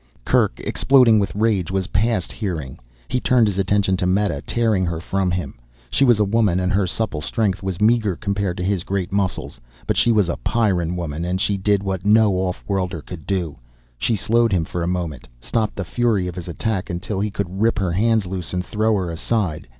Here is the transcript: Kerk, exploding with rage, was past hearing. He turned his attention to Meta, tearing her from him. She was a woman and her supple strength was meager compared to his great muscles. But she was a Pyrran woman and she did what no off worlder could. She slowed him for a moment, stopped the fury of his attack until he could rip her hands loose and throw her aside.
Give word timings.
Kerk, 0.25 0.53
exploding 0.61 1.19
with 1.19 1.35
rage, 1.35 1.69
was 1.69 1.85
past 1.93 2.31
hearing. 2.31 2.79
He 3.07 3.19
turned 3.19 3.45
his 3.45 3.59
attention 3.59 3.97
to 3.97 4.07
Meta, 4.07 4.41
tearing 4.47 4.83
her 4.83 4.99
from 4.99 5.29
him. 5.29 5.59
She 5.91 6.03
was 6.03 6.19
a 6.19 6.23
woman 6.25 6.59
and 6.59 6.73
her 6.73 6.87
supple 6.87 7.21
strength 7.21 7.61
was 7.61 7.79
meager 7.79 8.15
compared 8.15 8.57
to 8.57 8.63
his 8.63 8.83
great 8.83 9.11
muscles. 9.11 9.61
But 9.85 9.97
she 9.97 10.11
was 10.11 10.27
a 10.27 10.37
Pyrran 10.37 10.95
woman 10.95 11.23
and 11.23 11.39
she 11.39 11.55
did 11.55 11.83
what 11.83 12.03
no 12.03 12.33
off 12.33 12.63
worlder 12.67 13.03
could. 13.03 13.29
She 13.99 14.15
slowed 14.15 14.51
him 14.51 14.65
for 14.65 14.81
a 14.81 14.87
moment, 14.87 15.27
stopped 15.39 15.75
the 15.75 15.85
fury 15.85 16.25
of 16.25 16.33
his 16.33 16.47
attack 16.47 16.89
until 16.89 17.19
he 17.19 17.29
could 17.29 17.61
rip 17.61 17.77
her 17.77 17.91
hands 17.91 18.25
loose 18.25 18.55
and 18.55 18.65
throw 18.65 18.95
her 18.95 19.11
aside. 19.11 19.67